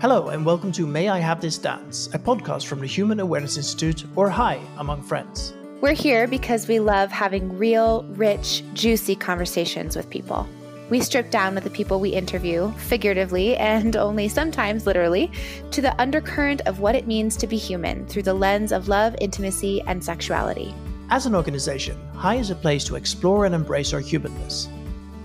[0.00, 3.56] Hello, and welcome to May I Have This Dance, a podcast from the Human Awareness
[3.56, 5.54] Institute, or HI among friends.
[5.80, 10.48] We're here because we love having real, rich, juicy conversations with people.
[10.88, 15.32] We strip down with the people we interview, figuratively and only sometimes literally,
[15.72, 19.16] to the undercurrent of what it means to be human through the lens of love,
[19.20, 20.72] intimacy, and sexuality.
[21.10, 24.68] As an organization, HI is a place to explore and embrace our humanness.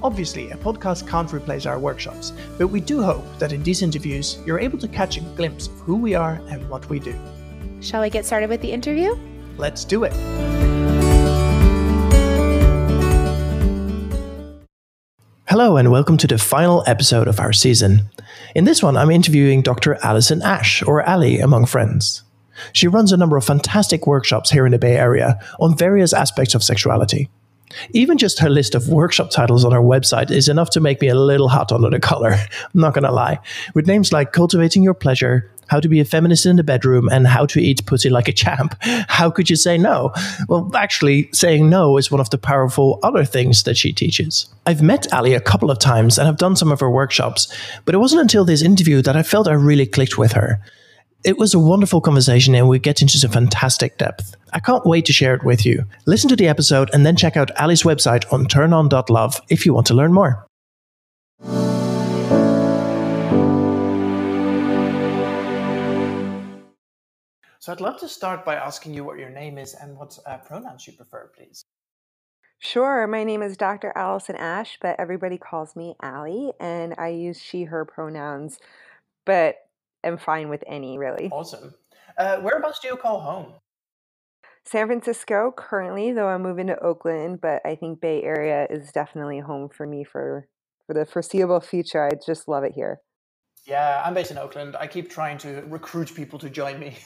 [0.04, 4.38] Obviously, a podcast can't replace our workshops, but we do hope that in these interviews
[4.46, 7.16] you're able to catch a glimpse of who we are and what we do.
[7.80, 9.18] Shall we get started with the interview?
[9.58, 10.12] Let's do it.
[15.48, 18.10] Hello, and welcome to the final episode of our season.
[18.56, 19.98] In this one, I'm interviewing Dr.
[20.04, 22.24] Allison Ash, or Ali among friends.
[22.74, 26.56] She runs a number of fantastic workshops here in the Bay Area on various aspects
[26.56, 27.30] of sexuality.
[27.92, 31.08] Even just her list of workshop titles on her website is enough to make me
[31.08, 32.32] a little hot under the collar.
[32.74, 33.40] I'm not gonna lie.
[33.74, 37.28] With names like Cultivating Your Pleasure, How to Be a Feminist in the Bedroom, and
[37.28, 40.14] How to Eat Pussy Like a Champ, how could you say no?
[40.48, 44.48] Well, actually, saying no is one of the powerful other things that she teaches.
[44.66, 47.54] I've met Ali a couple of times and have done some of her workshops,
[47.86, 50.60] but it wasn't until this interview that I felt I really clicked with her.
[51.24, 54.36] It was a wonderful conversation and we get into some fantastic depth.
[54.52, 55.86] I can't wait to share it with you.
[56.06, 59.88] Listen to the episode and then check out Ali's website on turnon.love if you want
[59.88, 60.46] to learn more.
[67.60, 70.40] So I'd love to start by asking you what your name is and what uh,
[70.40, 71.64] pronouns you prefer, please.
[72.60, 73.08] Sure.
[73.08, 73.94] My name is Dr.
[73.96, 78.60] Allison Ash, but everybody calls me Ali, and I use she, her pronouns.
[79.26, 79.56] But
[80.04, 81.30] am fine with any, really.
[81.32, 81.74] Awesome.
[82.18, 83.54] Uh, whereabouts do you call home?
[84.66, 89.40] San Francisco currently, though I'm moving to Oakland, but I think Bay Area is definitely
[89.40, 90.48] home for me for
[90.88, 92.06] for the foreseeable future.
[92.06, 93.02] I just love it here.
[93.66, 94.76] Yeah, I'm based in Oakland.
[94.78, 96.98] I keep trying to recruit people to join me.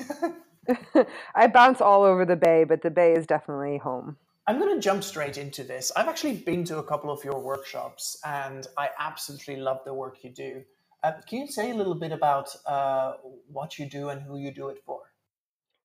[1.35, 4.17] I bounce all over the Bay, but the Bay is definitely home.
[4.47, 5.91] I'm going to jump straight into this.
[5.95, 10.23] I've actually been to a couple of your workshops and I absolutely love the work
[10.23, 10.63] you do.
[11.03, 13.13] Uh, can you say a little bit about uh,
[13.51, 15.01] what you do and who you do it for?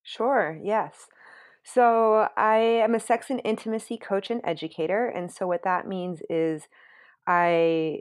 [0.03, 1.07] Sure, yes.
[1.65, 5.07] So, I am a sex and intimacy coach and educator.
[5.07, 6.67] And so, what that means is
[7.27, 8.01] I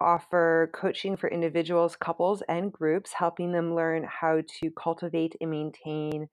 [0.00, 6.28] offer coaching for individuals, couples, and groups, helping them learn how to cultivate and maintain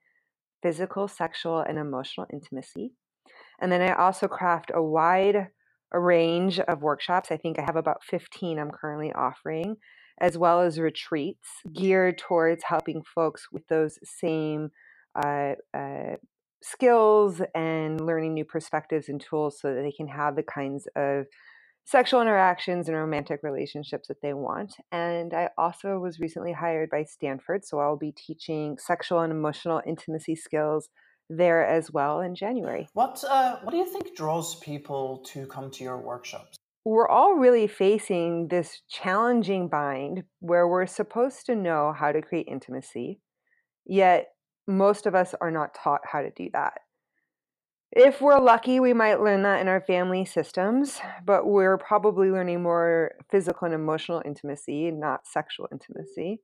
[0.63, 2.93] physical, sexual, and emotional intimacy.
[3.59, 5.49] And then I also craft a wide
[5.91, 7.31] range of workshops.
[7.31, 9.77] I think I have about 15 I'm currently offering
[10.19, 14.69] as well as retreats geared towards helping folks with those same
[15.15, 16.15] uh, uh,
[16.61, 21.25] skills and learning new perspectives and tools so that they can have the kinds of
[21.85, 24.73] sexual interactions and romantic relationships that they want.
[24.91, 29.81] And I also was recently hired by Stanford, so I'll be teaching sexual and emotional
[29.85, 30.87] intimacy skills
[31.29, 32.87] there as well in January.
[32.93, 36.57] What uh, What do you think draws people to come to your workshops?
[36.85, 42.47] We're all really facing this challenging bind where we're supposed to know how to create
[42.47, 43.19] intimacy,
[43.85, 44.27] yet
[44.67, 46.73] most of us are not taught how to do that.
[47.95, 52.63] If we're lucky, we might learn that in our family systems, but we're probably learning
[52.63, 56.41] more physical and emotional intimacy, not sexual intimacy.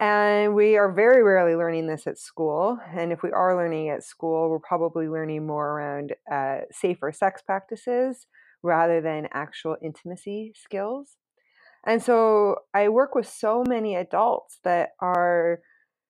[0.00, 2.76] And we are very rarely learning this at school.
[2.92, 7.40] And if we are learning at school, we're probably learning more around uh, safer sex
[7.40, 8.26] practices,
[8.62, 11.16] rather than actual intimacy skills.
[11.86, 15.60] And so I work with so many adults that are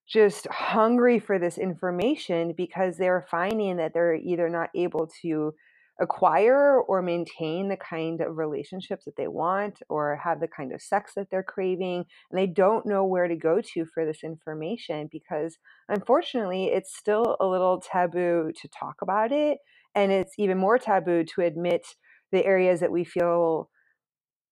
[0.06, 5.54] just hungry for this information because they're finding that they're either not able to
[6.00, 10.82] acquire or maintain the kind of relationships that they want or have the kind of
[10.82, 15.08] sex that they're craving and they don't know where to go to for this information
[15.12, 15.58] because
[15.88, 19.58] unfortunately it's still a little taboo to talk about it
[19.94, 21.86] and it's even more taboo to admit
[22.32, 23.68] the areas that we feel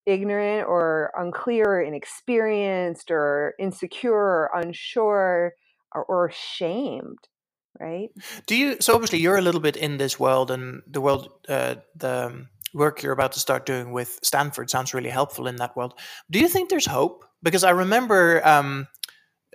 [0.06, 5.52] ignorant or unclear or inexperienced or insecure or unsure
[5.94, 7.18] or, or shamed
[7.80, 8.10] right?
[8.46, 11.76] Do you so obviously you're a little bit in this world and the world uh,
[11.96, 15.76] the um, work you're about to start doing with stanford sounds really helpful in that
[15.76, 15.94] world.
[16.30, 17.24] Do you think there's hope?
[17.42, 18.86] Because i remember um,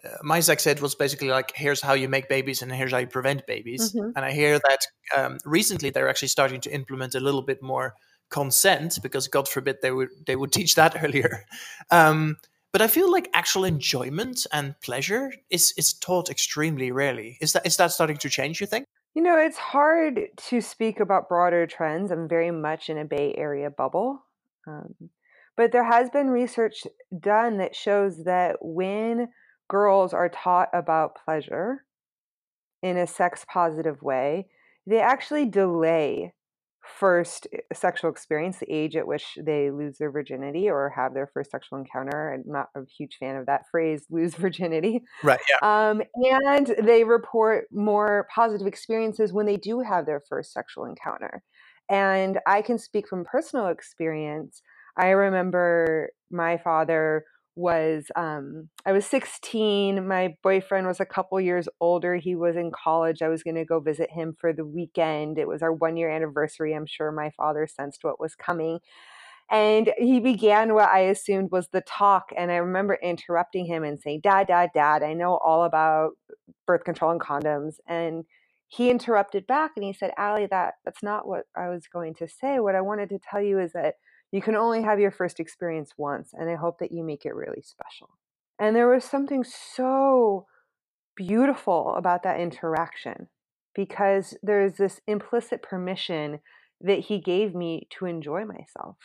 [0.03, 2.97] uh, my sex ed was basically like here's how you make babies and here's how
[2.97, 3.93] you prevent babies.
[3.93, 4.11] Mm-hmm.
[4.15, 4.79] and i hear that
[5.15, 7.93] um, recently they're actually starting to implement a little bit more
[8.29, 11.45] consent because god forbid they would they would teach that earlier.
[11.91, 12.37] Um,
[12.71, 17.37] but i feel like actual enjoyment and pleasure is is taught extremely rarely.
[17.41, 18.85] Is that is that starting to change you think?
[19.13, 22.11] You know it's hard to speak about broader trends.
[22.11, 24.25] I'm very much in a bay area bubble
[24.67, 24.95] um,
[25.55, 26.83] But there has been research
[27.17, 29.29] done that shows that when
[29.67, 31.85] girls are taught about pleasure
[32.81, 34.47] in a sex positive way,
[34.85, 36.33] they actually delay
[36.99, 41.27] first eh, sexual experience, the age at which they lose their virginity or have their
[41.33, 42.33] first sexual encounter.
[42.33, 45.03] I'm not a huge fan of that phrase, lose virginity.
[45.23, 45.39] Right.
[45.49, 45.89] Yeah.
[45.89, 51.43] Um, and they report more positive experiences when they do have their first sexual encounter.
[51.89, 54.61] And I can speak from personal experience.
[54.97, 57.25] I remember my father
[57.55, 60.07] was um, I was 16.
[60.07, 62.15] My boyfriend was a couple years older.
[62.17, 63.21] He was in college.
[63.21, 65.37] I was going to go visit him for the weekend.
[65.37, 66.73] It was our one year anniversary.
[66.73, 68.79] I'm sure my father sensed what was coming.
[69.49, 72.31] And he began what I assumed was the talk.
[72.35, 76.11] And I remember interrupting him and saying, Dad, Dad, Dad, I know all about
[76.65, 77.75] birth control and condoms.
[77.87, 78.25] And
[78.67, 82.27] he interrupted back and he said, Ali, that, that's not what I was going to
[82.27, 82.59] say.
[82.59, 83.95] What I wanted to tell you is that
[84.35, 87.33] you can only have your first experience once, and I hope that you make it
[87.33, 88.09] really special.
[88.59, 90.45] And there was something so
[91.15, 93.29] beautiful about that interaction
[93.73, 96.39] because there's this implicit permission
[96.81, 98.97] that he gave me to enjoy myself.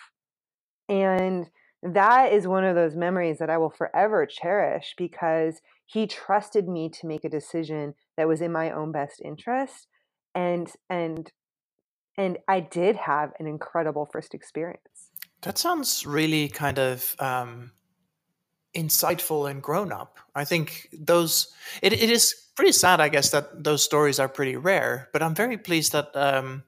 [0.89, 1.49] And
[1.81, 6.89] that is one of those memories that I will forever cherish because he trusted me
[6.89, 9.87] to make a decision that was in my own best interest
[10.35, 11.31] and and
[12.17, 15.11] and I did have an incredible first experience.
[15.43, 17.73] That sounds really kind of um,
[18.75, 20.19] insightful and grown up.
[20.35, 21.53] I think those
[21.83, 25.09] it, it is pretty sad, I guess, that those stories are pretty rare.
[25.13, 26.65] But I'm very pleased that um,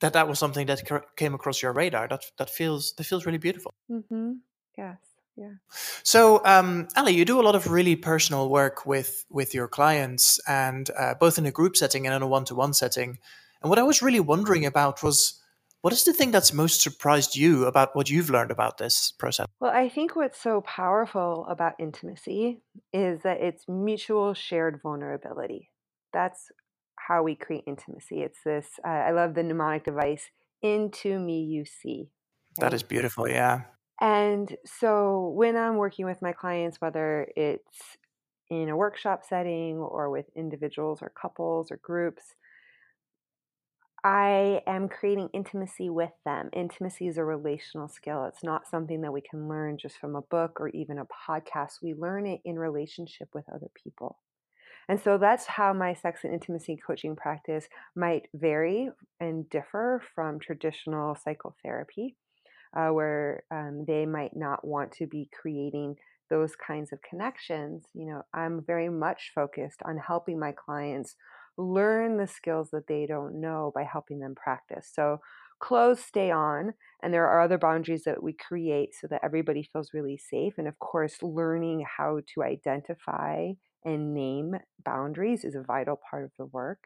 [0.00, 0.82] that that was something that
[1.16, 2.08] came across your radar.
[2.08, 3.74] That that feels that feels really beautiful.
[3.90, 4.32] Mm-hmm.
[4.76, 4.96] Yes.
[5.36, 5.52] Yeah.
[6.02, 10.40] So, um, Ali, you do a lot of really personal work with with your clients,
[10.48, 13.18] and uh, both in a group setting and in a one to one setting.
[13.62, 15.40] And what I was really wondering about was
[15.82, 19.46] what is the thing that's most surprised you about what you've learned about this process?
[19.60, 22.60] Well, I think what's so powerful about intimacy
[22.92, 25.70] is that it's mutual shared vulnerability.
[26.12, 26.50] That's
[26.98, 28.22] how we create intimacy.
[28.22, 30.28] It's this, uh, I love the mnemonic device,
[30.62, 32.10] into me you see.
[32.58, 32.70] Right?
[32.70, 33.62] That is beautiful, yeah.
[34.00, 37.96] And so when I'm working with my clients, whether it's
[38.50, 42.34] in a workshop setting or with individuals or couples or groups,
[44.04, 46.50] I am creating intimacy with them.
[46.52, 48.24] Intimacy is a relational skill.
[48.26, 51.82] It's not something that we can learn just from a book or even a podcast.
[51.82, 54.18] We learn it in relationship with other people.
[54.88, 57.66] And so that's how my sex and intimacy coaching practice
[57.96, 62.16] might vary and differ from traditional psychotherapy,
[62.76, 65.96] uh, where um, they might not want to be creating
[66.30, 67.84] those kinds of connections.
[67.94, 71.16] You know, I'm very much focused on helping my clients
[71.58, 74.90] learn the skills that they don't know by helping them practice.
[74.92, 75.20] So
[75.58, 79.94] clothes stay on, and there are other boundaries that we create so that everybody feels
[79.94, 80.54] really safe.
[80.58, 83.52] And of course, learning how to identify
[83.84, 86.80] and name boundaries is a vital part of the work.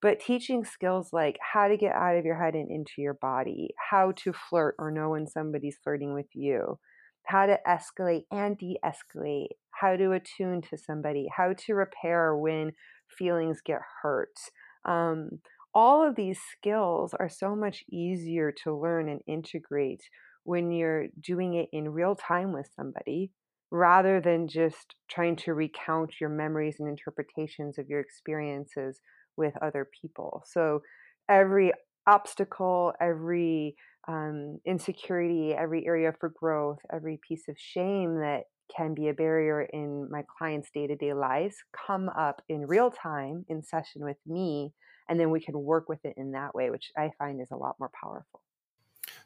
[0.00, 3.74] But teaching skills like how to get out of your head and into your body,
[3.90, 6.78] how to flirt or know when somebody's flirting with you,
[7.24, 12.72] how to escalate and de escalate, how to attune to somebody, how to repair when
[13.16, 14.36] feelings get hurt.
[14.84, 15.40] Um,
[15.74, 20.02] all of these skills are so much easier to learn and integrate
[20.44, 23.30] when you're doing it in real time with somebody
[23.70, 29.00] rather than just trying to recount your memories and interpretations of your experiences
[29.36, 30.42] with other people.
[30.46, 30.82] So
[31.28, 31.72] every
[32.06, 33.76] obstacle, every
[34.08, 39.62] um, insecurity, every area for growth, every piece of shame that can be a barrier
[39.62, 44.18] in my clients' day to day lives come up in real time in session with
[44.26, 44.72] me,
[45.08, 47.56] and then we can work with it in that way, which I find is a
[47.56, 48.40] lot more powerful.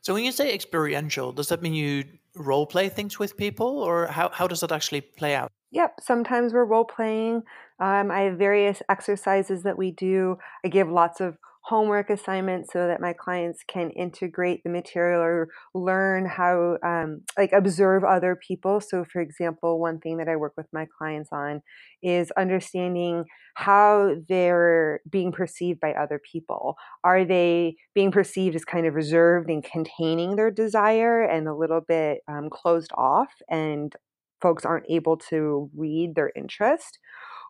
[0.00, 4.06] So, when you say experiential, does that mean you role play things with people, or
[4.06, 5.50] how, how does that actually play out?
[5.72, 7.42] Yep, sometimes we're role playing.
[7.80, 10.38] Um, I have various exercises that we do.
[10.64, 15.48] I give lots of homework assignments so that my clients can integrate the material or
[15.74, 18.80] learn how um, like observe other people.
[18.80, 21.62] So for example one thing that i work with my clients on
[22.02, 26.76] is understanding how they're being perceived by other people.
[27.02, 31.80] Are they being perceived as kind of reserved and containing their desire and a little
[31.80, 33.94] bit um, closed off and
[34.42, 36.98] folks aren't able to read their interest?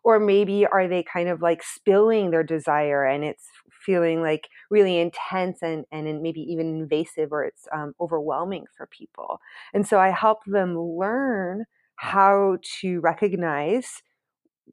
[0.05, 3.47] Or maybe are they kind of like spilling their desire and it's
[3.85, 9.41] feeling like really intense and, and maybe even invasive or it's um, overwhelming for people.
[9.73, 11.65] And so I help them learn
[11.97, 14.03] how to recognize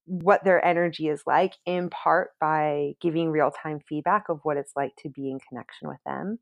[0.05, 4.73] what their energy is like, in part by giving real time feedback of what it's
[4.75, 6.39] like to be in connection with them.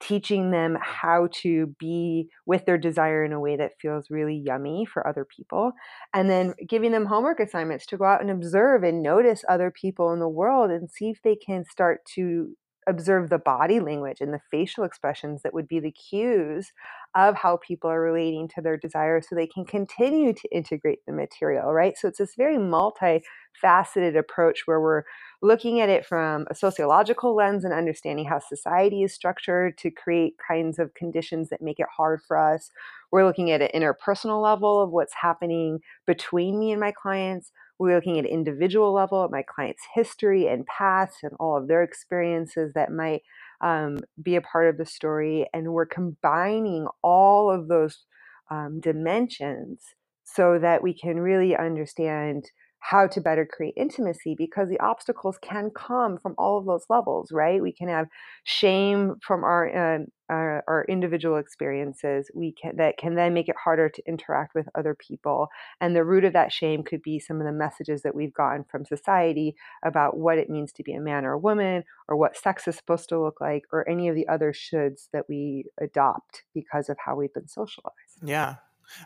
[0.00, 4.84] Teaching them how to be with their desire in a way that feels really yummy
[4.86, 5.72] for other people,
[6.14, 10.12] and then giving them homework assignments to go out and observe and notice other people
[10.12, 12.56] in the world and see if they can start to
[12.88, 16.72] observe the body language and the facial expressions that would be the cues
[17.14, 21.12] of how people are relating to their desires so they can continue to integrate the
[21.12, 21.96] material, right?
[21.96, 25.02] So it's this very multifaceted approach where we're
[25.42, 30.34] looking at it from a sociological lens and understanding how society is structured to create
[30.46, 32.70] kinds of conditions that make it hard for us.
[33.10, 37.52] We're looking at an interpersonal level of what's happening between me and my clients.
[37.78, 41.82] We're looking at individual level at my client's history and past and all of their
[41.82, 43.22] experiences that might
[43.60, 45.46] um, be a part of the story.
[45.52, 48.04] And we're combining all of those
[48.50, 49.82] um, dimensions
[50.24, 52.44] so that we can really understand
[52.80, 57.30] how to better create intimacy because the obstacles can come from all of those levels
[57.32, 57.62] right?
[57.62, 58.06] We can have
[58.44, 59.98] shame from our uh,
[60.30, 62.30] our, our, individual experiences.
[62.34, 65.48] We can that can then make it harder to interact with other people.
[65.80, 68.64] And the root of that shame could be some of the messages that we've gotten
[68.64, 72.36] from society about what it means to be a man or a woman or what
[72.36, 76.44] sex is supposed to look like or any of the other shoulds that we adopt
[76.54, 78.18] because of how we've been socialized.
[78.22, 78.56] Yeah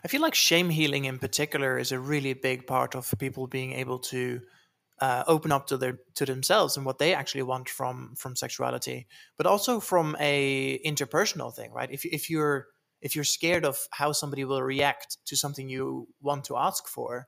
[0.03, 3.73] I feel like shame healing in particular is a really big part of people being
[3.73, 4.41] able to
[4.99, 9.07] uh, open up to their to themselves and what they actually want from from sexuality,
[9.37, 11.91] but also from a interpersonal thing, right?
[11.91, 12.67] If if you're
[13.01, 17.27] if you're scared of how somebody will react to something you want to ask for,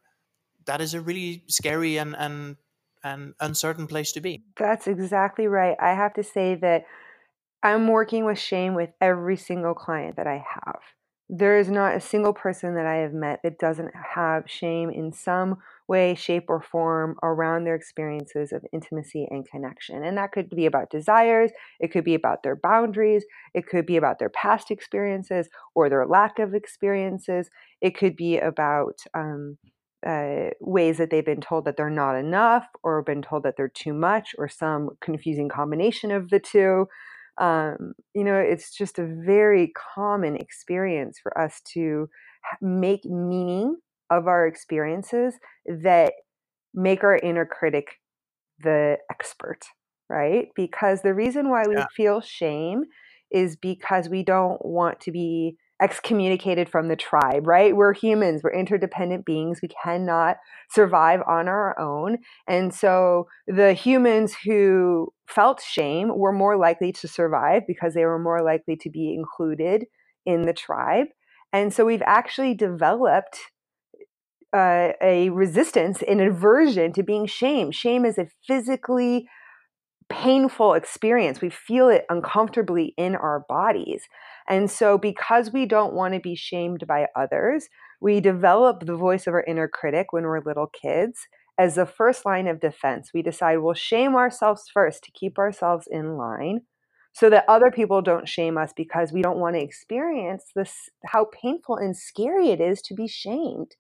[0.66, 2.58] that is a really scary and and
[3.04, 4.44] and uncertain place to be.
[4.58, 5.76] That's exactly right.
[5.80, 6.86] I have to say that
[7.62, 10.82] I'm working with shame with every single client that I have
[11.30, 15.12] there is not a single person that I have met that doesn't have shame in
[15.12, 20.04] some way, shape, or form around their experiences of intimacy and connection.
[20.04, 23.98] And that could be about desires, it could be about their boundaries, it could be
[23.98, 27.50] about their past experiences or their lack of experiences,
[27.82, 29.58] it could be about um,
[30.06, 33.68] uh, ways that they've been told that they're not enough or been told that they're
[33.68, 36.88] too much or some confusing combination of the two
[37.38, 42.10] um, you know, it's just a very common experience for us to
[42.62, 43.78] make meaning
[44.10, 46.14] of our experiences that
[46.74, 48.00] make our inner critic
[48.60, 49.66] the expert,
[50.10, 50.50] right?
[50.56, 51.88] Because the reason why we yeah.
[51.96, 52.84] feel shame
[53.32, 57.76] is because we don't want to be excommunicated from the tribe, right?
[57.76, 59.60] We're humans, we're interdependent beings.
[59.62, 60.38] We cannot
[60.70, 62.20] survive on our own.
[62.48, 68.20] And so the humans who felt shame were more likely to survive because they were
[68.20, 69.86] more likely to be included
[70.26, 71.08] in the tribe.
[71.52, 73.40] And so we've actually developed
[74.54, 77.76] uh, a resistance, an aversion to being shamed.
[77.76, 79.28] Shame is a physically
[80.08, 81.42] painful experience.
[81.42, 84.04] We feel it uncomfortably in our bodies.
[84.48, 87.68] And so, because we don't want to be shamed by others,
[88.00, 92.26] we develop the voice of our inner critic when we're little kids as the first
[92.26, 93.12] line of defense.
[93.14, 96.62] We decide we'll shame ourselves first to keep ourselves in line
[97.14, 101.28] so that other people don't shame us because we don't want to experience this how
[101.42, 103.72] painful and scary it is to be shamed.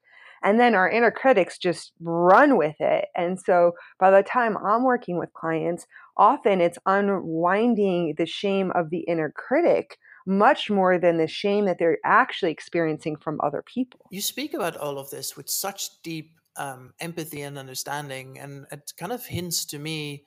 [0.41, 3.05] And then our inner critics just run with it.
[3.15, 5.85] And so by the time I'm working with clients,
[6.17, 11.77] often it's unwinding the shame of the inner critic much more than the shame that
[11.77, 13.99] they're actually experiencing from other people.
[14.09, 18.93] You speak about all of this with such deep um, empathy and understanding, and it
[18.97, 20.23] kind of hints to me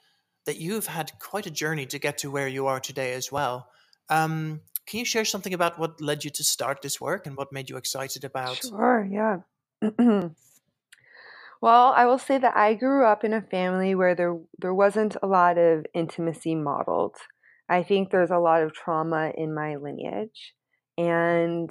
[0.47, 3.69] that you've had quite a journey to get to where you are today as well.
[4.09, 7.53] Um, can you share something about what led you to start this work and what
[7.53, 8.57] made you excited about?
[8.57, 9.41] Sure, yeah.
[11.61, 15.17] well, I will say that I grew up in a family where there there wasn't
[15.23, 17.17] a lot of intimacy modeled.
[17.69, 20.55] I think there's a lot of trauma in my lineage.
[20.97, 21.71] And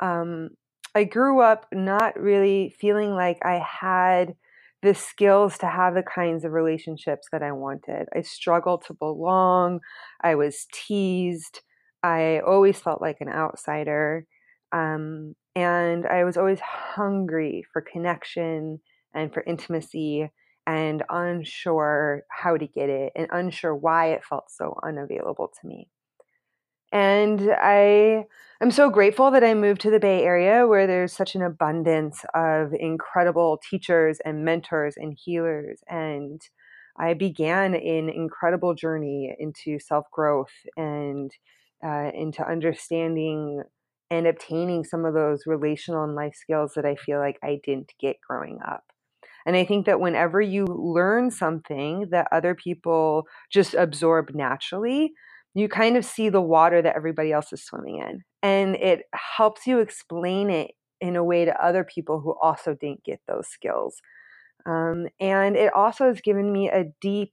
[0.00, 0.50] um,
[0.94, 4.34] I grew up not really feeling like I had
[4.82, 8.06] the skills to have the kinds of relationships that I wanted.
[8.14, 9.80] I struggled to belong.
[10.22, 11.62] I was teased.
[12.02, 14.26] I always felt like an outsider.
[14.72, 18.80] Um, and I was always hungry for connection
[19.14, 20.30] and for intimacy
[20.66, 25.88] and unsure how to get it and unsure why it felt so unavailable to me.
[26.92, 28.26] And I
[28.62, 32.24] am so grateful that I moved to the Bay Area where there's such an abundance
[32.34, 35.80] of incredible teachers and mentors and healers.
[35.88, 36.40] And
[36.98, 41.30] I began an incredible journey into self growth and
[41.84, 43.62] uh, into understanding
[44.10, 47.92] and obtaining some of those relational and life skills that I feel like I didn't
[48.00, 48.84] get growing up.
[49.46, 55.12] And I think that whenever you learn something that other people just absorb naturally,
[55.54, 58.22] you kind of see the water that everybody else is swimming in.
[58.42, 59.02] And it
[59.36, 63.48] helps you explain it in a way to other people who also didn't get those
[63.48, 64.00] skills.
[64.66, 67.32] Um, and it also has given me a deep,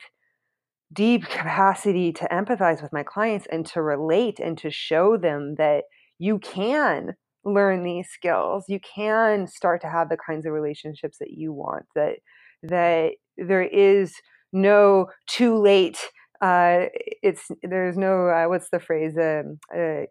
[0.94, 5.84] deep capacity to empathize with my clients and to relate and to show them that
[6.18, 8.66] you can learn these skills.
[8.68, 11.86] You can start to have the kinds of relationships that you want.
[11.96, 12.18] That
[12.64, 14.14] that there is
[14.52, 16.00] no too late.
[16.42, 16.86] Uh,
[17.24, 19.16] it's there's no uh, what's the phrase?
[19.18, 20.06] Um, uh,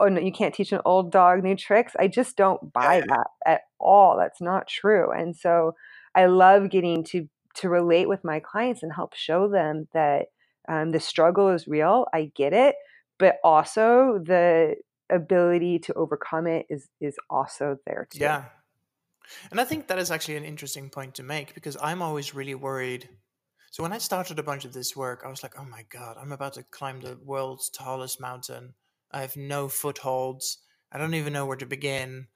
[0.00, 1.92] oh no, you can't teach an old dog new tricks.
[1.98, 4.16] I just don't buy that at all.
[4.16, 5.10] That's not true.
[5.10, 5.72] And so
[6.14, 10.26] I love getting to to relate with my clients and help show them that
[10.68, 12.06] um, the struggle is real.
[12.12, 12.74] I get it,
[13.18, 14.76] but also the
[15.10, 18.20] ability to overcome it is is also there too.
[18.20, 18.44] Yeah.
[19.50, 22.54] And I think that is actually an interesting point to make because I'm always really
[22.54, 23.08] worried.
[23.70, 26.16] So when I started a bunch of this work, I was like, "Oh my god,
[26.18, 28.74] I'm about to climb the world's tallest mountain.
[29.10, 30.58] I have no footholds.
[30.92, 32.28] I don't even know where to begin.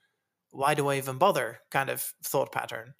[0.51, 2.95] Why do I even bother?" kind of thought pattern.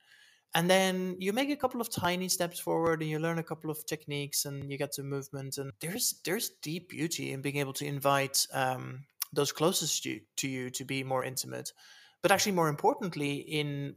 [0.55, 3.71] And then you make a couple of tiny steps forward and you learn a couple
[3.71, 7.73] of techniques and you get to movement and there's there's deep beauty in being able
[7.75, 11.73] to invite um, those closest to, to you to be more intimate.
[12.23, 13.95] But actually, more importantly, in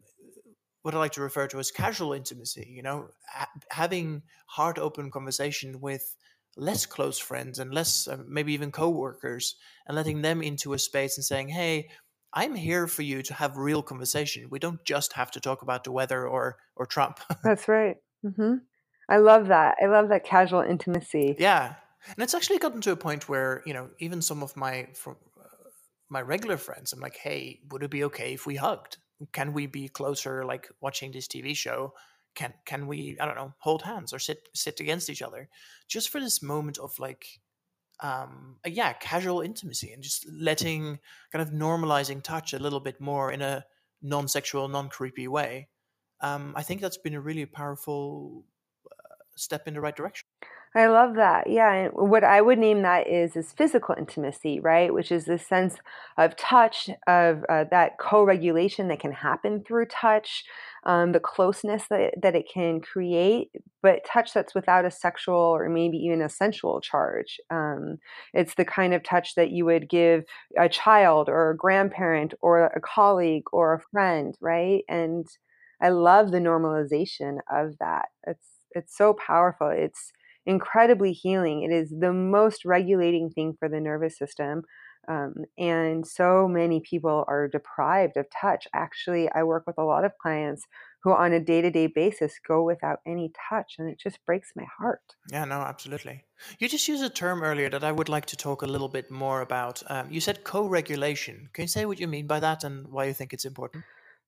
[0.84, 5.12] what I like to refer to as casual intimacy, you know, ha- having heart open
[5.12, 6.16] conversation with
[6.56, 9.56] less close friends and less, uh, maybe even coworkers,
[9.88, 11.90] and letting them into a space and saying, hey,
[12.34, 14.48] I'm here for you to have real conversation.
[14.50, 17.20] We don't just have to talk about the weather or or Trump.
[17.44, 17.98] That's right.
[18.26, 18.56] Mm-hmm.
[19.10, 19.76] I love that.
[19.82, 21.36] I love that casual intimacy.
[21.38, 21.76] Yeah,
[22.08, 25.16] and it's actually gotten to a point where you know even some of my from,
[25.40, 25.70] uh,
[26.10, 28.98] my regular friends, I'm like, hey, would it be okay if we hugged?
[29.32, 31.94] Can we be closer, like watching this TV show?
[32.36, 35.50] Can can we I don't know hold hands or sit sit against each other,
[35.88, 37.26] just for this moment of like
[38.00, 41.00] um, yeah, casual intimacy and just letting
[41.32, 43.66] kind of normalizing touch a little bit more in a
[44.02, 45.70] non-sexual, non-creepy way.
[46.20, 48.46] Um, I think that's been a really powerful
[48.86, 50.23] uh, step in the right direction.
[50.76, 51.48] I love that.
[51.52, 54.92] Yeah, and what I would name that is is physical intimacy, right?
[54.92, 55.76] Which is the sense
[56.18, 60.44] of touch, of uh, that co-regulation that can happen through touch,
[60.86, 63.52] um, the closeness that that it can create,
[63.84, 67.40] but touch that's without a sexual or maybe even a sensual charge.
[67.52, 68.00] Um,
[68.34, 70.24] it's the kind of touch that you would give
[70.58, 74.84] a child or a grandparent or a colleague or a friend, right?
[74.90, 75.28] And
[75.82, 78.06] I love the normalization of that.
[78.26, 79.70] It's it's so powerful.
[79.70, 80.12] It's
[80.46, 81.64] incredibly healing.
[81.64, 84.64] It is the most regulating thing for the nervous system.
[85.08, 88.68] Um, and so many people are deprived of touch.
[88.74, 90.66] Actually, I work with a lot of clients
[91.04, 94.52] who, on a day to day basis, go without any touch, and it just breaks
[94.56, 95.02] my heart.
[95.30, 96.24] Yeah, no, absolutely.
[96.60, 99.12] You just used a term earlier that I would like to talk a little bit
[99.12, 99.84] more about.
[99.88, 101.50] Um, you said co regulation.
[101.52, 103.84] Can you say what you mean by that and why you think it's important?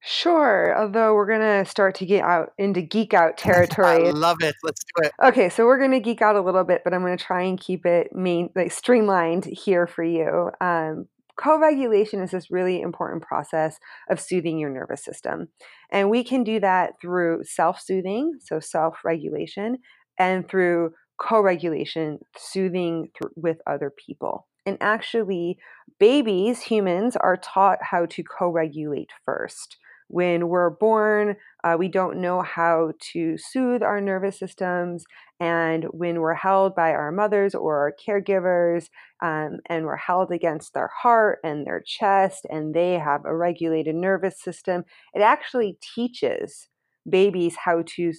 [0.08, 4.08] Sure, although we're gonna start to get out into geek out territory.
[4.08, 4.56] I love it.
[4.64, 5.12] Let's do it.
[5.24, 7.88] Okay, so we're gonna geek out a little bit, but I'm gonna try and keep
[7.88, 10.52] it main like streamlined here for you.
[10.62, 15.48] Um, co-regulation is this really important process of soothing your nervous system,
[15.90, 19.80] and we can do that through self-soothing, so self-regulation,
[20.20, 24.48] and through co-regulation, soothing th- with other people.
[24.68, 25.58] And actually,
[26.00, 29.78] babies, humans, are taught how to co regulate first.
[30.16, 35.04] When we're born, uh, we don't know how to soothe our nervous systems.
[35.42, 38.88] And when we're held by our mothers or our caregivers,
[39.22, 43.96] um, and we're held against their heart and their chest, and they have a regulated
[43.96, 46.70] nervous system, it actually teaches
[47.10, 48.14] babies how to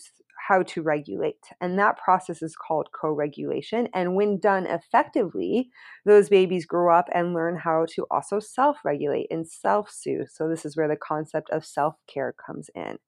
[0.48, 1.44] how to regulate.
[1.60, 3.88] And that process is called co regulation.
[3.94, 5.70] And when done effectively,
[6.04, 10.28] those babies grow up and learn how to also self regulate and self soothe.
[10.30, 12.98] So, this is where the concept of self care comes in.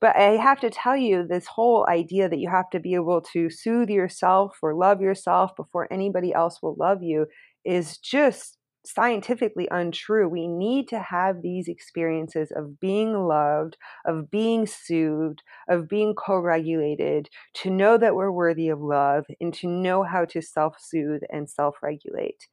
[0.00, 3.20] But I have to tell you, this whole idea that you have to be able
[3.32, 7.26] to soothe yourself or love yourself before anybody else will love you
[7.64, 8.55] is just
[8.86, 10.28] scientifically untrue.
[10.28, 16.38] We need to have these experiences of being loved, of being soothed, of being co
[16.38, 21.22] regulated, to know that we're worthy of love, and to know how to self soothe
[21.30, 22.46] and self regulate.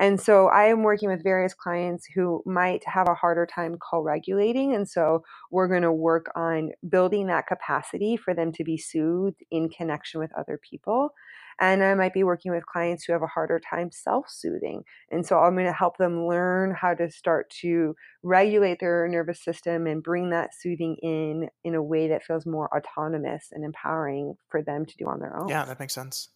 [0.00, 4.00] And so I am working with various clients who might have a harder time co
[4.00, 4.74] regulating.
[4.74, 9.44] And so we're going to work on building that capacity for them to be soothed
[9.50, 11.10] in connection with other people.
[11.60, 14.84] And I might be working with clients who have a harder time self soothing.
[15.10, 19.44] And so I'm going to help them learn how to start to regulate their nervous
[19.44, 24.36] system and bring that soothing in in a way that feels more autonomous and empowering
[24.48, 25.48] for them to do on their own.
[25.50, 26.30] Yeah, that makes sense.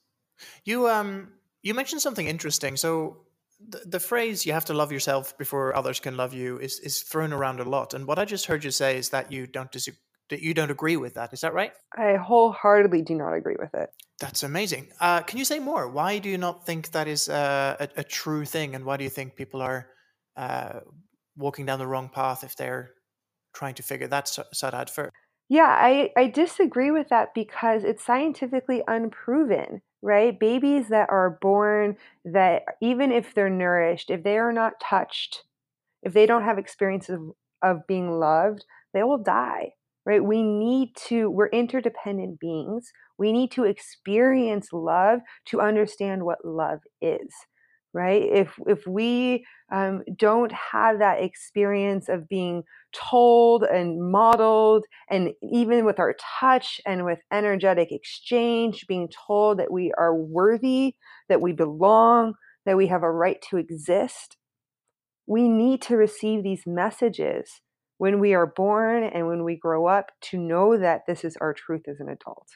[0.65, 2.77] You um You mentioned something interesting.
[2.77, 3.25] So
[3.69, 7.03] the, the phrase "you have to love yourself before others can love you" is is
[7.03, 7.95] thrown around a lot.
[7.95, 9.99] And what I just heard you say is that you don't disagree.
[10.31, 11.35] That you don't agree with that.
[11.35, 11.73] Is that right?
[11.99, 13.91] I wholeheartedly do not agree with it.
[14.21, 14.89] That's amazing.
[14.99, 15.87] Uh, can you say more?
[15.87, 19.05] Why do you not think that is uh, a, a, true thing, and why do
[19.05, 19.91] you think people are
[20.37, 20.81] uh,
[21.37, 22.95] walking down the wrong path if they're
[23.55, 25.13] trying to figure that side out first?
[25.49, 30.39] Yeah, I, I disagree with that because it's scientifically unproven right?
[30.39, 35.45] Babies that are born that even if they're nourished, if they are not touched,
[36.03, 37.31] if they don't have experiences of,
[37.63, 39.71] of being loved, they will die,
[40.05, 40.23] right?
[40.23, 42.93] We need to, we're interdependent beings.
[43.17, 47.33] We need to experience love to understand what love is
[47.95, 48.23] right?
[48.23, 55.85] If if we um, don't have that experience of being told and modeled and even
[55.85, 60.95] with our touch and with energetic exchange being told that we are worthy
[61.29, 62.35] that we belong
[62.67, 64.37] that we have a right to exist
[65.27, 67.61] we need to receive these messages
[67.99, 71.53] when we are born and when we grow up to know that this is our
[71.53, 72.49] truth as an adult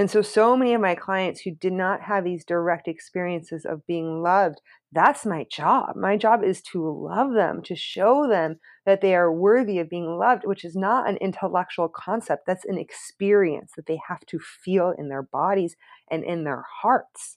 [0.00, 3.86] and so, so many of my clients who did not have these direct experiences of
[3.86, 5.94] being loved, that's my job.
[5.94, 10.06] My job is to love them, to show them that they are worthy of being
[10.16, 12.44] loved, which is not an intellectual concept.
[12.46, 15.76] That's an experience that they have to feel in their bodies
[16.10, 17.36] and in their hearts.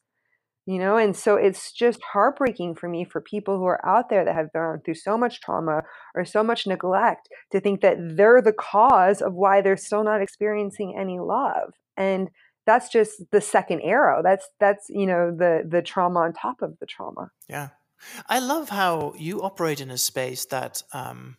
[0.66, 4.24] You know, and so it's just heartbreaking for me for people who are out there
[4.24, 5.84] that have gone through so much trauma
[6.16, 10.22] or so much neglect to think that they're the cause of why they're still not
[10.22, 11.74] experiencing any love.
[11.98, 12.30] And
[12.66, 14.22] that's just the second arrow.
[14.24, 17.32] That's that's you know the the trauma on top of the trauma.
[17.48, 17.70] Yeah.
[18.28, 21.38] I love how you operate in a space that um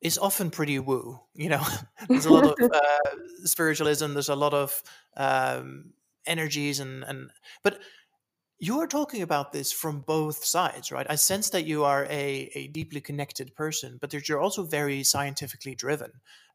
[0.00, 1.64] is often pretty woo you know?
[2.08, 4.12] There's a lot of uh, spiritualism.
[4.12, 4.82] There's a lot of
[5.16, 5.92] um
[6.24, 7.30] energies and and
[7.62, 7.80] but
[8.62, 11.06] you are talking about this from both sides, right?
[11.10, 15.02] I sense that you are a, a deeply connected person, but that you're also very
[15.02, 16.12] scientifically driven.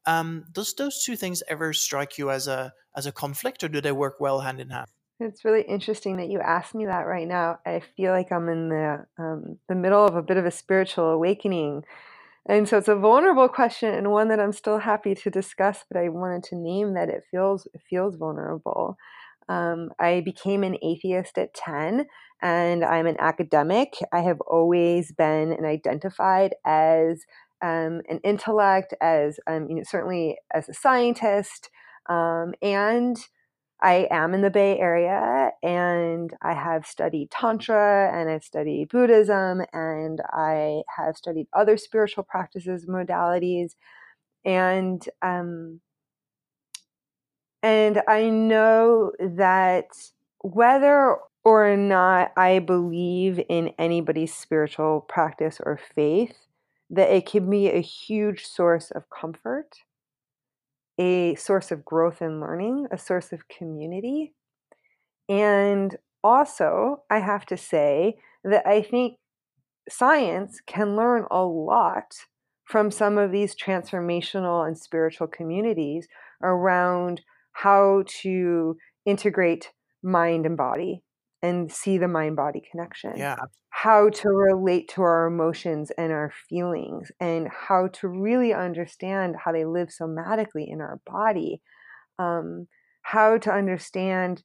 [0.08, 3.82] Um, does those two things ever strike you as a as a conflict, or do
[3.82, 4.88] they work well hand in hand?
[5.20, 7.60] It's really interesting that you asked me that right now.
[7.66, 11.10] I feel like I'm in the um, the middle of a bit of a spiritual
[11.10, 11.84] awakening,
[12.48, 15.84] and so it's a vulnerable question and one that I'm still happy to discuss.
[15.92, 18.98] But I wanted to name that it feels it feels vulnerable.
[19.50, 22.06] Um, I became an atheist at 10
[22.42, 23.94] and I'm an academic.
[24.12, 27.24] I have always been and identified as
[27.62, 31.70] um, an intellect, as um, you know, certainly as a scientist,
[32.10, 33.18] um, and
[33.82, 39.62] I am in the Bay Area, and I have studied Tantra, and I've studied Buddhism,
[39.72, 43.72] and I have studied other spiritual practices, modalities,
[44.46, 45.82] and um,
[47.62, 49.88] and I know that
[50.42, 56.47] whether or not I believe in anybody's spiritual practice or faith,
[56.90, 59.70] that it can be a huge source of comfort,
[60.98, 64.34] a source of growth and learning, a source of community.
[65.30, 69.18] And also, I have to say that I think
[69.90, 72.14] science can learn a lot
[72.66, 76.08] from some of these transformational and spiritual communities
[76.44, 77.22] around
[77.54, 79.72] how to integrate
[80.04, 81.04] mind and body
[81.48, 83.14] and see the mind body connection.
[83.16, 83.38] Yeah.
[83.70, 89.52] How to relate to our emotions and our feelings, and how to really understand how
[89.52, 91.62] they live somatically in our body.
[92.20, 92.68] Um,
[93.02, 94.44] how to understand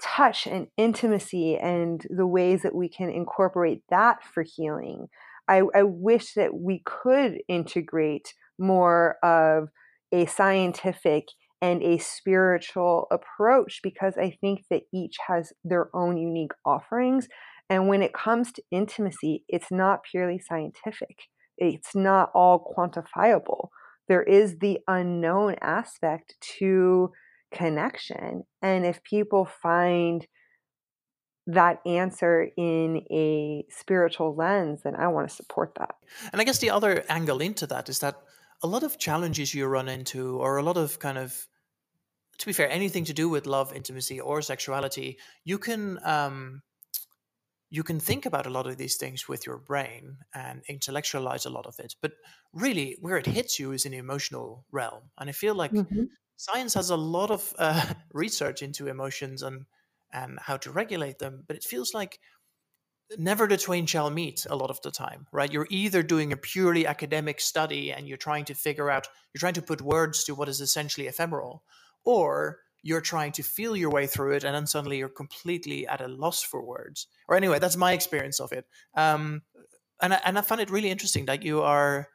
[0.00, 5.06] touch and intimacy and the ways that we can incorporate that for healing.
[5.48, 9.68] I, I wish that we could integrate more of
[10.12, 11.24] a scientific
[11.62, 17.28] and a spiritual approach because I think that each has their own unique offerings.
[17.70, 23.68] And when it comes to intimacy, it's not purely scientific, it's not all quantifiable.
[24.08, 27.12] There is the unknown aspect to
[27.52, 28.42] connection.
[28.60, 30.26] And if people find
[31.46, 35.94] that answer in a spiritual lens, then I want to support that.
[36.32, 38.16] And I guess the other angle into that is that
[38.62, 41.46] a lot of challenges you run into, or a lot of kind of
[42.38, 46.62] to be fair, anything to do with love, intimacy, or sexuality, you can um,
[47.70, 51.50] you can think about a lot of these things with your brain and intellectualize a
[51.50, 51.94] lot of it.
[52.02, 52.12] But
[52.52, 55.04] really, where it hits you is in the emotional realm.
[55.18, 56.04] And I feel like mm-hmm.
[56.36, 59.64] science has a lot of uh, research into emotions and
[60.12, 61.44] and how to regulate them.
[61.46, 62.18] But it feels like
[63.18, 65.52] never the twain shall meet a lot of the time, right?
[65.52, 69.54] You're either doing a purely academic study and you're trying to figure out, you're trying
[69.54, 71.62] to put words to what is essentially ephemeral,
[72.04, 76.00] or you're trying to feel your way through it and then suddenly you're completely at
[76.00, 77.06] a loss for words.
[77.28, 78.66] Or anyway that's my experience of it.
[78.94, 79.42] Um,
[80.00, 82.08] and, I, and i find it really interesting that you are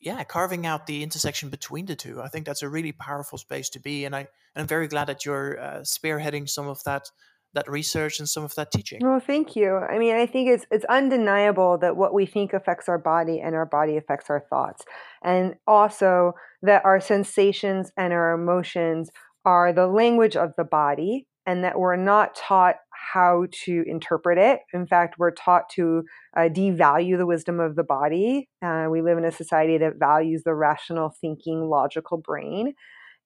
[0.00, 2.20] yeah carving out the intersection between the two.
[2.20, 4.28] I think that's a really powerful space to be and i and
[4.62, 7.10] i'm very glad that you're uh, spearheading some of that
[7.54, 9.00] that research and some of that teaching.
[9.02, 9.76] Well, thank you.
[9.76, 13.54] I mean, I think it's it's undeniable that what we think affects our body and
[13.54, 14.84] our body affects our thoughts.
[15.22, 19.10] And also that our sensations and our emotions
[19.44, 22.76] are the language of the body and that we're not taught
[23.12, 24.60] how to interpret it.
[24.72, 26.04] In fact, we're taught to
[26.36, 28.48] uh, devalue the wisdom of the body.
[28.64, 32.74] Uh, we live in a society that values the rational thinking, logical brain.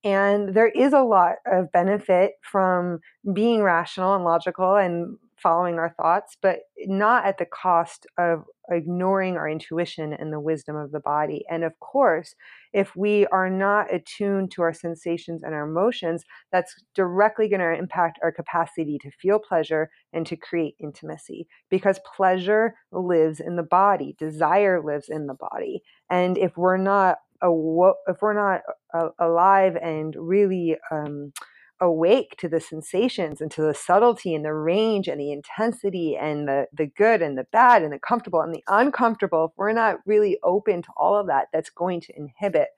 [0.05, 3.01] And there is a lot of benefit from
[3.33, 9.37] being rational and logical and following our thoughts, but not at the cost of ignoring
[9.37, 11.45] our intuition and the wisdom of the body.
[11.49, 12.35] And of course,
[12.73, 17.79] if we are not attuned to our sensations and our emotions, that's directly going to
[17.79, 23.63] impact our capacity to feel pleasure and to create intimacy because pleasure lives in the
[23.63, 25.83] body, desire lives in the body.
[26.11, 31.33] And if we're not if we're not uh, alive and really um,
[31.81, 36.49] awake to the sensations and to the subtlety and the range and the intensity and
[36.49, 39.99] the the good and the bad and the comfortable and the uncomfortable if we're not
[40.05, 42.69] really open to all of that that's going to inhibit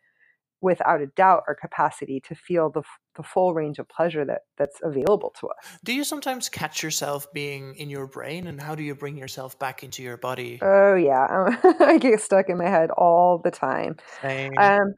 [0.61, 2.83] without a doubt our capacity to feel the,
[3.17, 5.79] the full range of pleasure that that's available to us.
[5.85, 9.59] Do you sometimes catch yourself being in your brain and how do you bring yourself
[9.59, 10.59] back into your body?
[10.63, 11.27] Oh yeah
[11.81, 13.97] i get stuck in my head all the time.
[14.57, 14.95] Um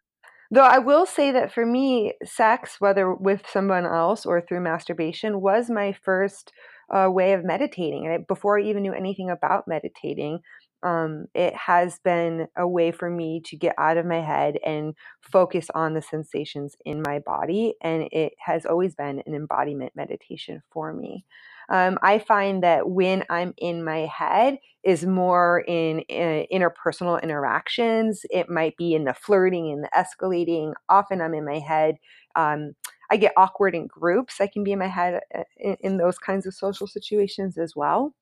[0.53, 5.41] Though I will say that for me, sex, whether with someone else or through masturbation,
[5.41, 6.53] was my first
[6.95, 8.07] uh, way of meditating.
[8.07, 10.41] And before I even knew anything about meditating,
[10.83, 14.95] um, it has been a way for me to get out of my head and
[15.21, 17.75] focus on the sensations in my body.
[17.81, 21.25] And it has always been an embodiment meditation for me.
[21.69, 28.23] Um, I find that when I'm in my head is more in, in interpersonal interactions.
[28.31, 30.73] It might be in the flirting and the escalating.
[30.89, 31.97] Often I'm in my head.
[32.35, 32.73] Um,
[33.11, 34.41] I get awkward in groups.
[34.41, 37.75] I can be in my head uh, in, in those kinds of social situations as
[37.77, 38.15] well.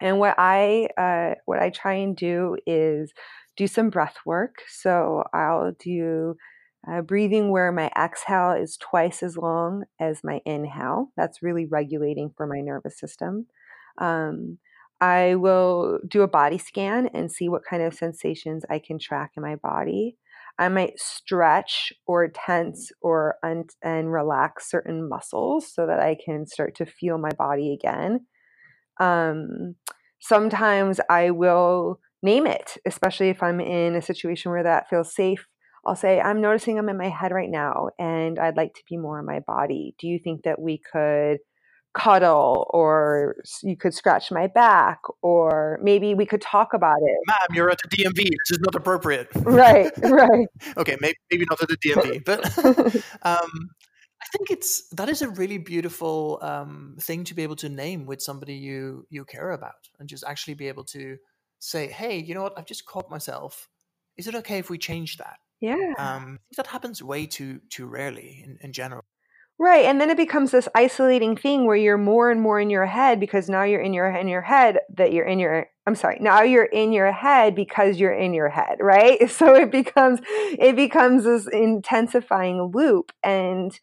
[0.00, 3.12] And what I uh, what I try and do is
[3.56, 4.56] do some breath work.
[4.68, 6.36] So I'll do
[6.90, 11.08] uh, breathing where my exhale is twice as long as my inhale.
[11.16, 13.46] That's really regulating for my nervous system.
[13.98, 14.58] Um,
[15.00, 19.32] I will do a body scan and see what kind of sensations I can track
[19.36, 20.16] in my body.
[20.58, 26.46] I might stretch or tense or un- and relax certain muscles so that I can
[26.46, 28.26] start to feel my body again.
[28.98, 29.76] Um,
[30.20, 35.46] sometimes I will name it, especially if I'm in a situation where that feels safe
[35.86, 38.96] I'll say, I'm noticing I'm in my head right now and I'd like to be
[38.96, 39.94] more in my body.
[39.98, 41.38] Do you think that we could
[41.96, 47.18] cuddle or you could scratch my back or maybe we could talk about it?
[47.28, 48.16] Ma'am, you're at the DMV.
[48.16, 49.28] This is not appropriate.
[49.36, 50.48] Right, right.
[50.76, 53.70] okay, maybe, maybe not at the DMV, but um,
[54.26, 58.06] I think it's that is a really beautiful um, thing to be able to name
[58.06, 61.16] with somebody you you care about and just actually be able to
[61.60, 62.58] say, hey, you know what?
[62.58, 63.68] I've just caught myself.
[64.16, 65.36] Is it okay if we change that?
[65.60, 65.92] Yeah.
[65.98, 69.04] Um, that happens way too too rarely in, in general.
[69.58, 72.84] Right, and then it becomes this isolating thing where you're more and more in your
[72.84, 76.18] head because now you're in your in your head that you're in your I'm sorry,
[76.20, 79.30] now you're in your head because you're in your head, right?
[79.30, 83.78] So it becomes it becomes this intensifying loop and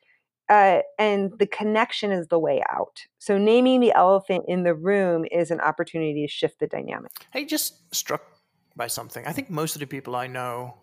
[0.50, 3.00] uh, and the connection is the way out.
[3.20, 7.12] So naming the elephant in the room is an opportunity to shift the dynamic.
[7.32, 8.24] Hey, just struck
[8.76, 9.26] by something.
[9.26, 10.76] I think most of the people I know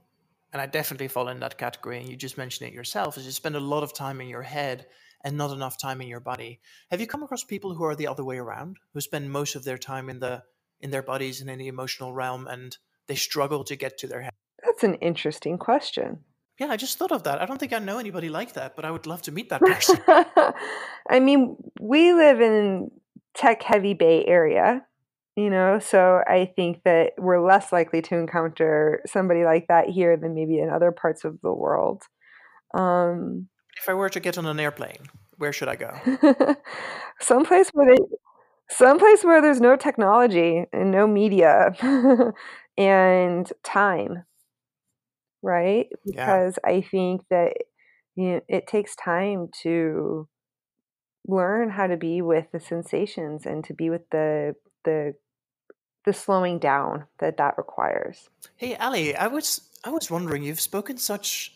[0.53, 3.33] and I definitely fall in that category, and you just mentioned it yourself, is you
[3.33, 4.87] spend a lot of time in your head
[5.23, 6.61] and not enough time in your body.
[6.91, 9.65] Have you come across people who are the other way around, who spend most of
[9.65, 10.43] their time in the
[10.81, 14.23] in their bodies and in the emotional realm, and they struggle to get to their
[14.23, 14.33] head?
[14.65, 16.21] That's an interesting question.
[16.61, 17.41] Yeah, I just thought of that.
[17.41, 19.61] I don't think I know anybody like that, but I would love to meet that
[19.61, 19.99] person.
[21.11, 22.93] I mean, we live in
[23.35, 24.83] tech heavy Bay Area,
[25.37, 30.17] you know so i think that we're less likely to encounter somebody like that here
[30.17, 32.03] than maybe in other parts of the world
[32.75, 33.49] um,
[33.81, 35.91] if i were to get on an airplane where should i go
[37.21, 38.03] someplace where they
[38.69, 41.73] someplace where there's no technology and no media
[42.79, 44.25] and time
[45.43, 46.71] right because yeah.
[46.71, 47.55] i think that
[48.17, 50.29] you know, it takes time to
[51.27, 55.15] learn how to be with the sensations and to be with the the
[56.05, 58.29] the slowing down that that requires.
[58.57, 61.55] Hey Ali, I was I was wondering you've spoken such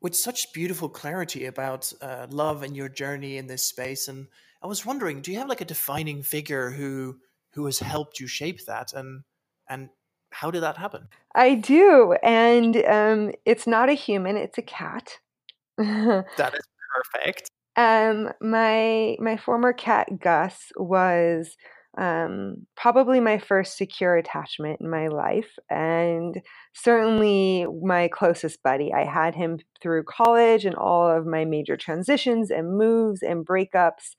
[0.00, 4.08] with such beautiful clarity about uh, love and your journey in this space.
[4.08, 4.26] And
[4.62, 7.18] I was wondering, do you have like a defining figure who
[7.54, 9.22] who has helped you shape that, and
[9.68, 9.88] and
[10.30, 11.08] how did that happen?
[11.34, 15.18] I do, and um, it's not a human; it's a cat.
[15.78, 17.50] that is perfect.
[17.76, 21.56] Um, my my former cat Gus was
[21.98, 26.40] um, probably my first secure attachment in my life, and
[26.74, 28.92] certainly my closest buddy.
[28.92, 34.16] I had him through college and all of my major transitions and moves and breakups.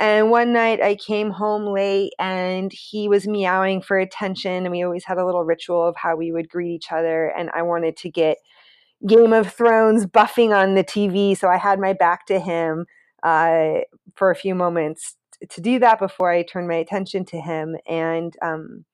[0.00, 4.64] And one night I came home late and he was meowing for attention.
[4.64, 7.26] And we always had a little ritual of how we would greet each other.
[7.26, 8.38] And I wanted to get
[9.06, 11.36] Game of Thrones buffing on the TV.
[11.36, 12.86] So I had my back to him
[13.22, 13.80] uh,
[14.14, 15.16] for a few moments
[15.50, 17.76] to do that before I turned my attention to him.
[17.86, 18.86] And um,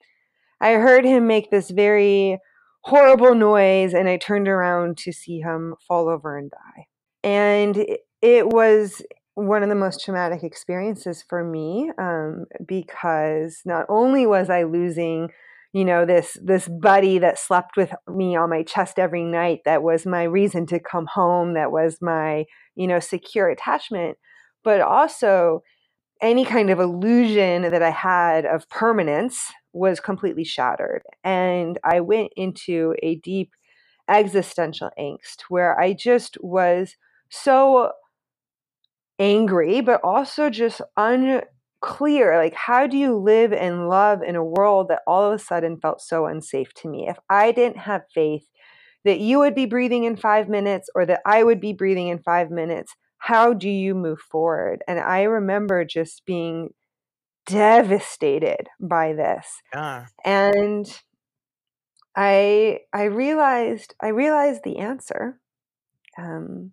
[0.61, 2.39] I heard him make this very
[2.81, 6.87] horrible noise, and I turned around to see him fall over and die.
[7.23, 7.85] And
[8.23, 9.03] it was
[9.37, 15.29] one of the most traumatic experiences for me um, because not only was I losing
[15.73, 19.83] you know this this buddy that slept with me on my chest every night that
[19.83, 22.45] was my reason to come home that was my
[22.77, 24.17] you know secure attachment
[24.65, 25.63] but also
[26.23, 31.03] any kind of illusion that I had of permanence was completely shattered.
[31.23, 33.53] And I went into a deep
[34.09, 36.97] existential angst where I just was
[37.29, 37.93] so
[39.19, 42.37] angry, but also just unclear.
[42.37, 45.79] Like, how do you live and love in a world that all of a sudden
[45.79, 47.09] felt so unsafe to me?
[47.09, 48.47] If I didn't have faith
[49.05, 52.19] that you would be breathing in five minutes or that I would be breathing in
[52.19, 54.83] five minutes, how do you move forward?
[54.89, 56.71] And I remember just being
[57.47, 59.47] devastated by this.
[59.73, 60.07] Yeah.
[60.25, 60.87] And
[62.17, 65.39] I I realized I realized the answer.
[66.19, 66.73] Um,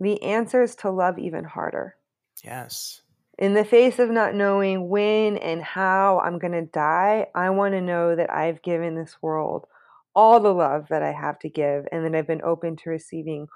[0.00, 1.96] the answer is to love even harder.
[2.44, 3.02] Yes.
[3.38, 7.74] In the face of not knowing when and how I'm going to die, I want
[7.74, 9.66] to know that I've given this world
[10.14, 13.46] all the love that I have to give and that I've been open to receiving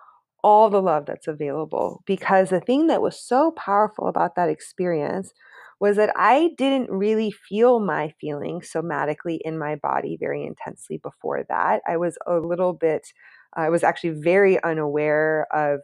[0.44, 2.02] all the love that's available.
[2.06, 5.32] Because the thing that was so powerful about that experience
[5.80, 11.44] was that I didn't really feel my feelings somatically in my body very intensely before
[11.48, 11.82] that.
[11.88, 13.12] I was a little bit,
[13.54, 15.80] I was actually very unaware of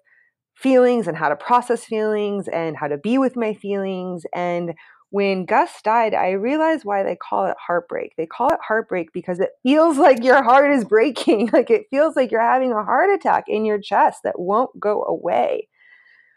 [0.59, 4.25] feelings and how to process feelings and how to be with my feelings.
[4.35, 4.75] And
[5.11, 8.15] when Gus died, I realized why they call it heartbreak.
[8.17, 11.51] They call it heartbreak because it feels like your heart is breaking.
[11.59, 15.03] Like it feels like you're having a heart attack in your chest that won't go
[15.05, 15.69] away.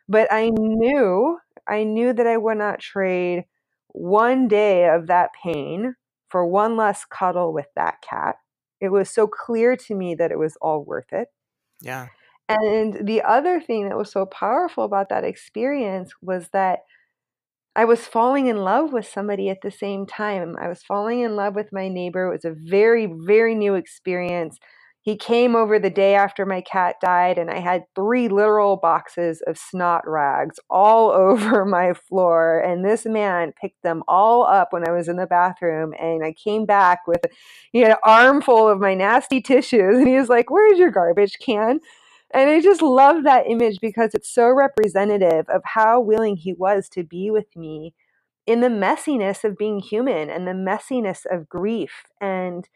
[0.07, 3.45] But I knew, I knew that I would not trade
[3.89, 5.95] one day of that pain
[6.29, 8.35] for one less cuddle with that cat.
[8.79, 11.27] It was so clear to me that it was all worth it.
[11.81, 12.07] Yeah.
[12.59, 16.79] And the other thing that was so powerful about that experience was that
[17.75, 20.57] I was falling in love with somebody at the same time.
[20.61, 22.27] I was falling in love with my neighbor.
[22.27, 24.59] It was a very, very new experience.
[25.03, 29.41] He came over the day after my cat died, and I had three literal boxes
[29.47, 32.59] of snot rags all over my floor.
[32.59, 35.93] And this man picked them all up when I was in the bathroom.
[35.99, 37.21] And I came back with
[37.71, 39.97] he had an armful of my nasty tissues.
[39.97, 41.79] And he was like, Where's your garbage can?
[42.33, 46.87] And I just love that image because it's so representative of how willing he was
[46.89, 47.93] to be with me
[48.47, 52.03] in the messiness of being human and the messiness of grief.
[52.19, 52.67] And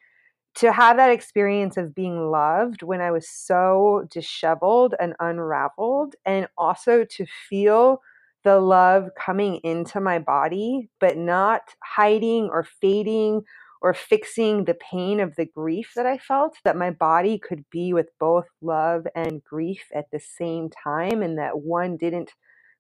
[0.56, 6.48] to have that experience of being loved when I was so disheveled and unraveled, and
[6.58, 8.02] also to feel
[8.44, 13.42] the love coming into my body, but not hiding or fading
[13.86, 17.94] or fixing the pain of the grief that I felt, that my body could be
[17.94, 22.32] with both love and grief at the same time, and that one didn't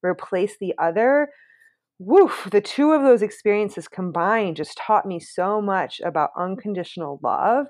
[0.01, 1.29] replace the other.
[1.99, 7.67] Woof, the two of those experiences combined just taught me so much about unconditional love,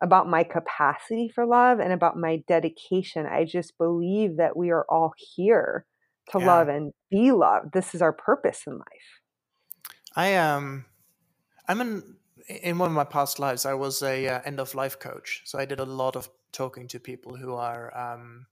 [0.00, 3.26] about my capacity for love, and about my dedication.
[3.26, 5.84] I just believe that we are all here
[6.30, 6.46] to yeah.
[6.46, 7.74] love and be loved.
[7.74, 9.20] This is our purpose in life.
[10.16, 10.86] I um
[11.68, 12.16] I'm an
[12.48, 15.42] in one of my past lives, I was a uh, end of life coach.
[15.44, 18.46] So I did a lot of talking to people who are um,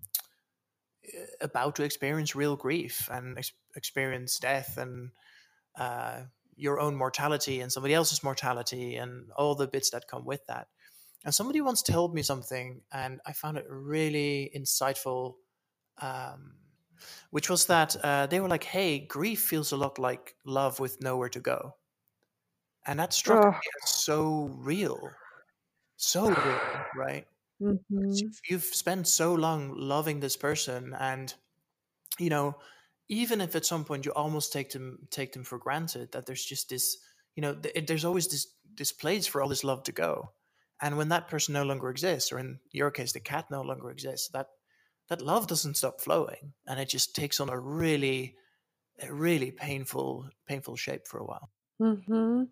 [1.41, 5.11] about to experience real grief and ex- experience death and
[5.79, 6.23] uh,
[6.57, 10.69] your own mortality and somebody else's mortality and all the bits that come with that.
[11.25, 15.35] And somebody once told me something, and I found it really insightful,
[16.01, 16.53] um,
[17.31, 21.03] which was that uh, they were like, "Hey, grief feels a lot like love with
[21.03, 21.75] nowhere to go."
[22.87, 25.11] And that struck me as so real.
[25.97, 26.61] So real,
[26.97, 27.27] right?
[27.61, 28.11] Mm-hmm.
[28.11, 31.33] You've, you've spent so long loving this person, and
[32.19, 32.57] you know,
[33.09, 36.45] even if at some point you almost take them take them for granted that there's
[36.45, 36.99] just this,
[37.35, 40.33] you know, th- there's always this this place for all this love to go,
[40.83, 43.91] and when that person no longer exists, or in your case, the cat no longer
[43.91, 44.49] exists, that
[45.09, 48.37] that love doesn't stop flowing, and it just takes on a really,
[49.01, 51.51] a really painful painful shape for a while.
[51.81, 52.45] Mm-hmm.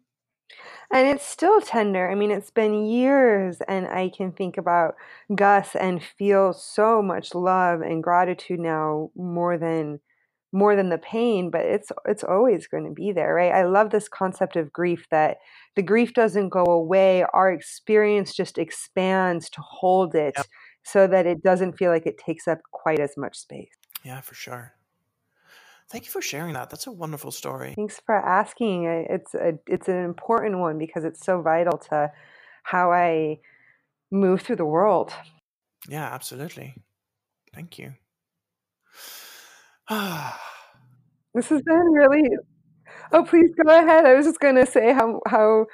[0.92, 2.10] And it's still tender.
[2.10, 4.94] I mean, it's been years, and I can think about
[5.34, 10.00] Gus and feel so much love and gratitude now more than
[10.52, 13.52] more than the pain, but it's it's always going to be there, right?
[13.52, 15.38] I love this concept of grief that
[15.74, 20.46] the grief doesn't go away, our experience just expands to hold it yep.
[20.84, 23.72] so that it doesn't feel like it takes up quite as much space.
[24.04, 24.74] Yeah, for sure.
[25.90, 26.70] Thank you for sharing that.
[26.70, 27.74] That's a wonderful story.
[27.76, 28.86] Thanks for asking.
[28.86, 32.10] Eh, it's a it's an important one because it's so vital to
[32.62, 33.40] how I
[34.10, 35.12] move through the world.
[35.88, 36.74] Yeah, absolutely.
[37.54, 37.94] Thank you.
[41.34, 42.30] this has been really
[43.12, 44.06] Oh, please go ahead.
[44.06, 45.66] I was just going to say how how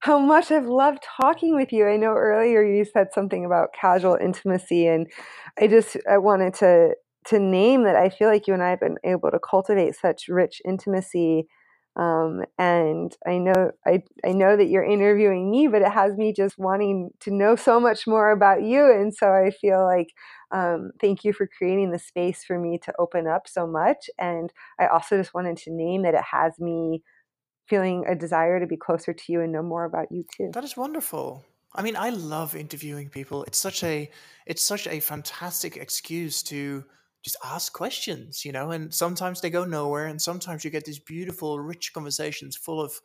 [0.00, 1.86] how much I've loved talking with you.
[1.86, 5.06] I know earlier you said something about casual intimacy and
[5.60, 6.94] I just I wanted to
[7.26, 10.28] to name that I feel like you and I have been able to cultivate such
[10.28, 11.46] rich intimacy.
[11.94, 16.32] Um, and I know I I know that you're interviewing me, but it has me
[16.32, 18.90] just wanting to know so much more about you.
[18.90, 20.08] And so I feel like
[20.52, 24.08] um, thank you for creating the space for me to open up so much.
[24.18, 27.02] And I also just wanted to name that it has me
[27.68, 30.50] feeling a desire to be closer to you and know more about you too.
[30.52, 31.44] That is wonderful.
[31.74, 33.44] I mean, I love interviewing people.
[33.44, 34.10] It's such a
[34.46, 36.84] it's such a fantastic excuse to
[37.22, 40.98] just ask questions, you know, and sometimes they go nowhere, and sometimes you get these
[40.98, 43.00] beautiful, rich conversations full of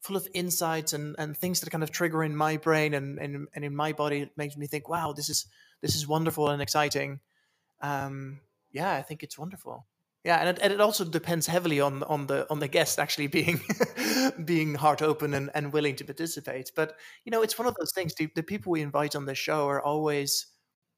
[0.00, 3.46] full of insights and, and things that kind of trigger in my brain and, and,
[3.54, 4.22] and in my body.
[4.22, 5.46] It makes me think, wow, this is
[5.80, 7.20] this is wonderful and exciting.
[7.80, 8.40] Um,
[8.72, 9.86] yeah, I think it's wonderful.
[10.24, 13.26] Yeah, and it, and it also depends heavily on on the on the guest actually
[13.26, 13.60] being
[14.44, 16.70] being heart open and, and willing to participate.
[16.76, 18.14] But you know, it's one of those things.
[18.14, 20.46] The, the people we invite on the show are always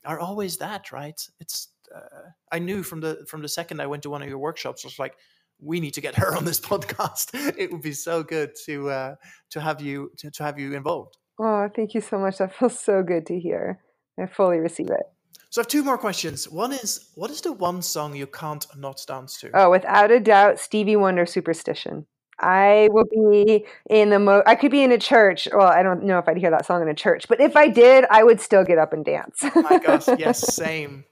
[0.05, 1.21] are always that, right?
[1.41, 4.39] It's uh, I knew from the from the second I went to one of your
[4.39, 5.15] workshops, I was like,
[5.61, 7.31] we need to get her on this podcast.
[7.59, 9.15] it would be so good to uh,
[9.51, 11.17] to have you to, to have you involved.
[11.39, 12.39] Oh, thank you so much.
[12.39, 13.81] That feels so good to hear.
[14.19, 15.03] I fully receive it.
[15.51, 16.49] So I have two more questions.
[16.49, 19.51] One is, what is the one song you can't not dance to?
[19.55, 22.07] Oh, without a doubt, Stevie Wonder "Superstition."
[22.41, 24.43] I will be in the mo.
[24.47, 25.47] I could be in a church.
[25.53, 27.69] Well, I don't know if I'd hear that song in a church, but if I
[27.69, 29.39] did, I would still get up and dance.
[29.43, 31.05] oh my gosh, yes, same.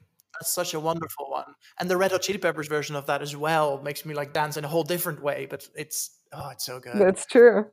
[0.42, 1.54] That's such a wonderful one.
[1.78, 4.56] And the Red Hot Chili Peppers version of that as well makes me like dance
[4.56, 7.00] in a whole different way, but it's oh, it's so good.
[7.00, 7.66] That's true.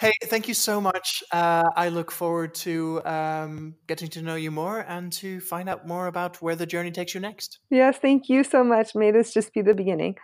[0.00, 1.22] hey, thank you so much.
[1.32, 5.86] Uh, I look forward to um, getting to know you more and to find out
[5.86, 7.58] more about where the journey takes you next.
[7.70, 8.94] Yes, thank you so much.
[8.94, 10.16] May this just be the beginning.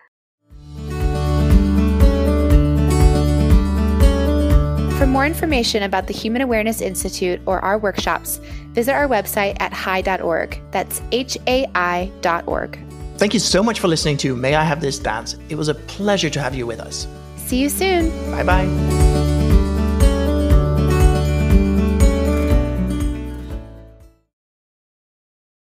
[5.01, 8.39] For more information about the Human Awareness Institute or our workshops,
[8.75, 10.61] visit our website at hai.org.
[10.73, 12.79] That's H A I.org.
[13.17, 15.39] Thank you so much for listening to May I Have This Dance.
[15.49, 17.09] It was a pleasure to have you with us.
[17.37, 18.11] See you soon.
[18.31, 19.10] Bye bye.